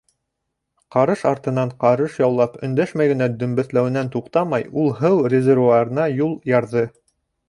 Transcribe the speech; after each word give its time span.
Ҡарыш 0.93 1.19
артынан 1.31 1.73
ҡарыш 1.83 2.15
яулап, 2.21 2.55
өндәшмәй 2.67 3.11
генә 3.11 3.27
дөмбәҫләүенән 3.43 4.09
туҡтамай, 4.15 4.65
ул 4.85 4.89
һыу 5.03 5.21
резервуарҙарына 5.35 6.07
юл 6.21 6.33
ярҙы. 6.53 6.83